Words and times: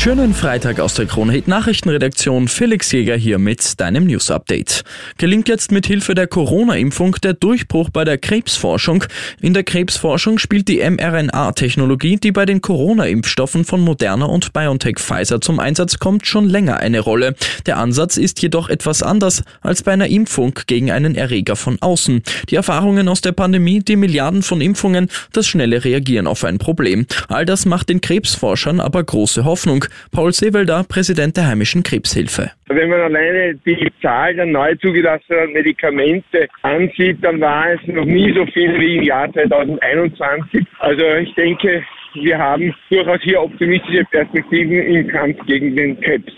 Schönen 0.00 0.32
Freitag 0.32 0.78
aus 0.78 0.94
der 0.94 1.06
Kronhit 1.06 1.48
Nachrichtenredaktion. 1.48 2.46
Felix 2.46 2.92
Jäger 2.92 3.16
hier 3.16 3.40
mit 3.40 3.80
deinem 3.80 4.06
News 4.06 4.30
Update. 4.30 4.84
Gelingt 5.16 5.48
jetzt 5.48 5.72
mit 5.72 5.86
Hilfe 5.88 6.14
der 6.14 6.28
Corona-Impfung 6.28 7.16
der 7.20 7.34
Durchbruch 7.34 7.90
bei 7.90 8.04
der 8.04 8.16
Krebsforschung. 8.16 9.02
In 9.40 9.54
der 9.54 9.64
Krebsforschung 9.64 10.38
spielt 10.38 10.68
die 10.68 10.88
mRNA-Technologie, 10.88 12.14
die 12.16 12.30
bei 12.30 12.46
den 12.46 12.60
Corona-Impfstoffen 12.60 13.64
von 13.64 13.80
Moderna 13.80 14.26
und 14.26 14.52
BioNTech 14.52 14.98
Pfizer 14.98 15.40
zum 15.40 15.58
Einsatz 15.58 15.98
kommt, 15.98 16.28
schon 16.28 16.48
länger 16.48 16.76
eine 16.76 17.00
Rolle. 17.00 17.34
Der 17.66 17.78
Ansatz 17.78 18.18
ist 18.18 18.40
jedoch 18.40 18.68
etwas 18.68 19.02
anders 19.02 19.42
als 19.62 19.82
bei 19.82 19.92
einer 19.92 20.06
Impfung 20.06 20.60
gegen 20.68 20.92
einen 20.92 21.16
Erreger 21.16 21.56
von 21.56 21.76
außen. 21.80 22.22
Die 22.50 22.54
Erfahrungen 22.54 23.08
aus 23.08 23.20
der 23.20 23.32
Pandemie, 23.32 23.80
die 23.80 23.96
Milliarden 23.96 24.42
von 24.42 24.60
Impfungen, 24.60 25.08
das 25.32 25.48
schnelle 25.48 25.84
Reagieren 25.84 26.28
auf 26.28 26.44
ein 26.44 26.58
Problem. 26.58 27.04
All 27.26 27.44
das 27.44 27.66
macht 27.66 27.88
den 27.88 28.00
Krebsforschern 28.00 28.78
aber 28.78 29.02
große 29.02 29.44
Hoffnung. 29.44 29.87
Paul 30.12 30.32
Seewelder, 30.32 30.84
Präsident 30.88 31.36
der 31.36 31.48
Heimischen 31.48 31.82
Krebshilfe. 31.82 32.50
Wenn 32.68 32.88
man 32.88 33.00
alleine 33.00 33.54
die 33.66 33.88
Zahl 34.02 34.34
der 34.34 34.46
neu 34.46 34.74
zugelassenen 34.76 35.52
Medikamente 35.52 36.48
ansieht, 36.62 37.18
dann 37.22 37.40
war 37.40 37.72
es 37.72 37.80
noch 37.86 38.04
nie 38.04 38.32
so 38.34 38.46
viel 38.46 38.78
wie 38.78 38.96
im 38.96 39.02
Jahr 39.02 39.32
2021. 39.32 40.64
Also 40.80 41.04
ich 41.20 41.34
denke, 41.34 41.82
wir 42.14 42.38
haben 42.38 42.74
durchaus 42.90 43.20
hier 43.22 43.40
optimistische 43.40 44.04
Perspektiven 44.10 44.82
im 44.82 45.08
Kampf 45.08 45.38
gegen 45.46 45.76
den 45.76 46.00
Krebs. 46.00 46.32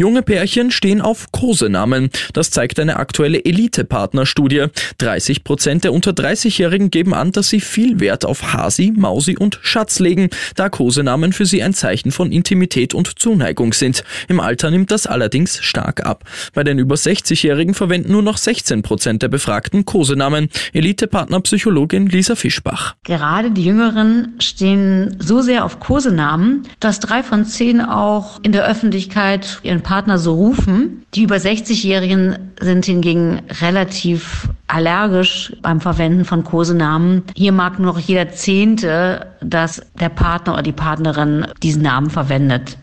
Junge 0.00 0.22
Pärchen 0.22 0.70
stehen 0.70 1.02
auf 1.02 1.30
Kosenamen. 1.30 2.08
Das 2.32 2.50
zeigt 2.50 2.80
eine 2.80 2.96
aktuelle 2.96 3.44
Elite-Partner-Studie. 3.44 4.68
30 4.96 5.44
Prozent 5.44 5.84
der 5.84 5.92
unter 5.92 6.12
30-Jährigen 6.12 6.90
geben 6.90 7.12
an, 7.12 7.32
dass 7.32 7.50
sie 7.50 7.60
viel 7.60 8.00
Wert 8.00 8.24
auf 8.24 8.54
Hasi, 8.54 8.94
Mausi 8.96 9.36
und 9.36 9.58
Schatz 9.60 9.98
legen, 9.98 10.30
da 10.56 10.70
Kosenamen 10.70 11.34
für 11.34 11.44
sie 11.44 11.62
ein 11.62 11.74
Zeichen 11.74 12.12
von 12.12 12.32
Intimität 12.32 12.94
und 12.94 13.18
Zuneigung 13.18 13.74
sind. 13.74 14.02
Im 14.28 14.40
Alter 14.40 14.70
nimmt 14.70 14.90
das 14.90 15.06
allerdings 15.06 15.62
stark 15.62 16.06
ab. 16.06 16.24
Bei 16.54 16.64
den 16.64 16.78
über 16.78 16.94
60-Jährigen 16.94 17.74
verwenden 17.74 18.12
nur 18.12 18.22
noch 18.22 18.38
16 18.38 18.80
Prozent 18.80 19.20
der 19.20 19.28
Befragten 19.28 19.84
Kosenamen. 19.84 20.48
Elite-Partner-Psychologin 20.72 22.06
Lisa 22.06 22.36
Fischbach. 22.36 22.94
Gerade 23.04 23.50
die 23.50 23.66
Jüngeren 23.66 24.36
stehen 24.38 25.18
so 25.18 25.42
sehr 25.42 25.66
auf 25.66 25.78
Kosenamen, 25.78 26.62
dass 26.80 27.00
drei 27.00 27.22
von 27.22 27.44
zehn 27.44 27.82
auch 27.82 28.40
in 28.42 28.52
der 28.52 28.66
Öffentlichkeit 28.66 29.58
ihren 29.62 29.82
Partner 29.90 30.18
so 30.18 30.34
rufen. 30.34 31.04
Die 31.14 31.24
über 31.24 31.34
60-Jährigen 31.34 32.52
sind 32.60 32.86
hingegen 32.86 33.42
relativ 33.60 34.48
allergisch 34.68 35.52
beim 35.62 35.80
Verwenden 35.80 36.24
von 36.24 36.44
Kosenamen. 36.44 37.24
Hier 37.34 37.50
mag 37.50 37.80
nur 37.80 37.94
noch 37.94 37.98
jeder 37.98 38.30
Zehnte, 38.30 39.26
dass 39.40 39.82
der 39.98 40.10
Partner 40.10 40.52
oder 40.52 40.62
die 40.62 40.70
Partnerin 40.70 41.44
diesen 41.64 41.82
Namen 41.82 42.08
verwendet. 42.08 42.78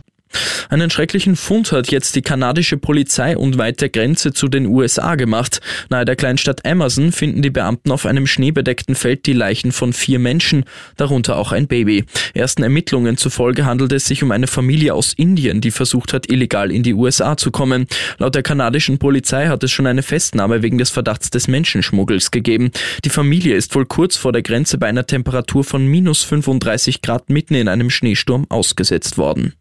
Einen 0.70 0.90
schrecklichen 0.90 1.36
Fund 1.36 1.72
hat 1.72 1.92
jetzt 1.92 2.16
die 2.16 2.22
kanadische 2.22 2.78
Polizei 2.78 3.38
unweit 3.38 3.80
der 3.80 3.90
Grenze 3.90 4.34
zu 4.34 4.48
den 4.48 4.66
USA 4.66 5.16
gemacht. 5.16 5.62
Nahe 5.90 6.04
der 6.04 6.16
Kleinstadt 6.16 6.66
Emerson 6.66 7.12
finden 7.12 7.42
die 7.42 7.50
Beamten 7.50 7.92
auf 7.92 8.06
einem 8.06 8.28
schneebedeckten 8.28 8.96
Feld 8.96 9.26
die 9.26 9.34
Leichen 9.34 9.72
von 9.72 9.94
vier 9.94 10.20
Menschen, 10.20 10.66
darunter 10.98 11.38
auch 11.38 11.52
ein 11.52 11.68
Baby. 11.68 12.06
Ersten 12.34 12.64
Ermittlungen 12.64 13.18
zufolge 13.18 13.66
handelt 13.66 13.94
es 13.94 14.06
sich 14.06 14.24
um 14.24 14.32
eine 14.32 14.48
Familie 14.48 14.94
aus 14.94 15.14
Indien, 15.14 15.62
die 15.62 15.72
versucht 15.72 16.14
hat, 16.14 16.30
illegal 16.30 16.72
in 16.72 16.84
die 16.84 16.94
USA 16.94 17.38
zu 17.38 17.52
kommen. 17.52 17.88
Laut 18.18 18.36
der 18.36 18.44
kanadischen 18.44 19.00
Polizei 19.00 19.48
hat 19.48 19.64
es 19.64 19.72
schon 19.72 19.88
eine 19.88 20.04
Festnahme 20.04 20.64
wegen 20.64 20.78
des 20.78 20.90
Verdachts 20.90 21.30
des 21.30 21.48
Menschenschmuggels 21.48 22.32
gegeben. 22.32 22.72
Die 23.06 23.10
Familie 23.10 23.56
ist 23.56 23.74
wohl 23.76 23.86
kurz 23.86 24.18
vor 24.18 24.34
der 24.34 24.42
Grenze 24.42 24.78
bei 24.78 24.88
einer 24.88 25.08
Temperatur 25.08 25.64
von 25.64 25.88
minus 25.88 26.24
35 26.24 27.02
Grad 27.02 27.30
mitten 27.30 27.56
in 27.56 27.68
einem 27.68 27.90
Schneesturm 27.90 28.46
ausgesetzt 28.50 29.18
worden. 29.18 29.54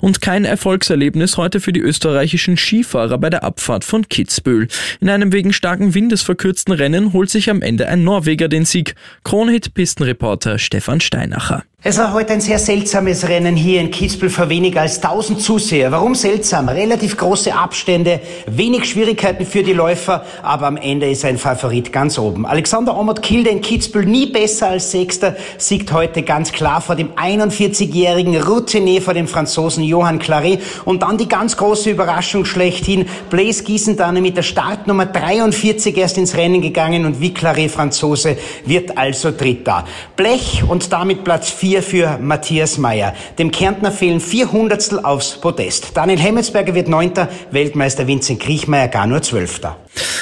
Und 0.00 0.20
kein 0.20 0.44
Erfolgserlebnis 0.44 1.36
heute 1.36 1.60
für 1.60 1.72
die 1.72 1.80
österreichischen 1.80 2.56
Skifahrer 2.56 3.18
bei 3.18 3.30
der 3.30 3.44
Abfahrt 3.44 3.84
von 3.84 4.08
Kitzbühel. 4.08 4.68
In 5.00 5.08
einem 5.08 5.32
wegen 5.32 5.52
starken 5.52 5.94
Windes 5.94 6.22
verkürzten 6.22 6.74
Rennen 6.74 7.12
holt 7.12 7.30
sich 7.30 7.50
am 7.50 7.62
Ende 7.62 7.88
ein 7.88 8.04
Norweger 8.04 8.48
den 8.48 8.64
Sieg. 8.64 8.94
Kronhit-Pistenreporter 9.24 10.58
Stefan 10.58 11.00
Steinacher. 11.00 11.64
Es 11.84 11.96
war 11.96 12.12
heute 12.12 12.32
ein 12.32 12.40
sehr 12.40 12.58
seltsames 12.58 13.28
Rennen 13.28 13.54
hier 13.54 13.80
in 13.80 13.92
Kitzbühel 13.92 14.30
für 14.30 14.48
weniger 14.48 14.80
als 14.80 14.96
1000 14.96 15.40
Zuseher. 15.40 15.92
Warum 15.92 16.16
seltsam? 16.16 16.68
Relativ 16.68 17.16
große 17.16 17.54
Abstände, 17.54 18.18
wenig 18.48 18.84
Schwierigkeiten 18.86 19.46
für 19.46 19.62
die 19.62 19.74
Läufer, 19.74 20.24
aber 20.42 20.66
am 20.66 20.76
Ende 20.76 21.08
ist 21.08 21.24
ein 21.24 21.38
Favorit 21.38 21.92
ganz 21.92 22.18
oben. 22.18 22.46
Alexander 22.46 22.98
Omot 22.98 23.22
Kilde 23.22 23.50
in 23.50 23.60
Kitzbühel 23.60 24.06
nie 24.06 24.26
besser 24.26 24.70
als 24.70 24.90
Sechster, 24.90 25.36
siegt 25.56 25.92
heute 25.92 26.24
ganz 26.24 26.50
klar 26.50 26.80
vor 26.80 26.96
dem 26.96 27.12
41-jährigen 27.12 28.42
Routinier, 28.42 29.00
vor 29.00 29.14
dem 29.14 29.28
Franzosen 29.28 29.84
Johann 29.84 30.18
Claret 30.18 30.60
und 30.84 31.04
dann 31.04 31.16
die 31.16 31.28
ganz 31.28 31.56
große 31.56 31.90
Überraschung 31.90 32.44
schlechthin. 32.44 33.06
Blaise 33.30 33.62
Gießendane 33.62 34.20
mit 34.20 34.36
der 34.36 34.42
Startnummer 34.42 35.06
43 35.06 35.96
erst 35.96 36.18
ins 36.18 36.36
Rennen 36.36 36.60
gegangen 36.60 37.06
und 37.06 37.20
wie 37.20 37.32
Claret 37.32 37.70
Franzose 37.70 38.36
wird 38.66 38.98
also 38.98 39.30
Dritter. 39.30 39.84
Blech 40.16 40.64
und 40.66 40.92
damit 40.92 41.22
Platz 41.22 41.48
4 41.48 41.67
4 41.68 41.82
für 41.82 42.18
Matthias 42.18 42.78
Meyer. 42.78 43.14
Dem 43.38 43.50
Kärntner 43.50 43.92
fehlen 43.92 44.20
vier 44.20 44.50
Hundertstel 44.52 45.00
aufs 45.00 45.38
Podest. 45.38 45.90
Daniel 45.94 46.18
Hemmetsberger 46.18 46.74
wird 46.74 46.88
Neunter, 46.88 47.28
Weltmeister 47.50 48.06
Vincent 48.06 48.40
Kriechmeier 48.40 48.88
gar 48.88 49.06
nur 49.06 49.20
Zwölfter. 49.20 49.76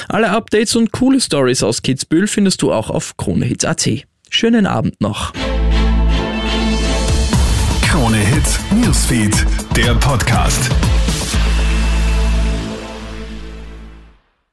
Alle 0.09 0.31
Updates 0.31 0.75
und 0.75 0.91
coole 0.91 1.21
Stories 1.21 1.63
aus 1.63 1.83
Kitzbühel 1.83 2.27
findest 2.27 2.63
du 2.63 2.73
auch 2.73 2.91
auf 2.91 3.17
KroneHits.at. 3.17 3.89
Schönen 4.29 4.67
Abend 4.67 5.01
noch. 5.01 5.33
Krone 7.83 8.17
Hits, 8.17 8.59
Newsfeed, 8.75 9.47
der 9.77 9.95
Podcast. 9.95 10.69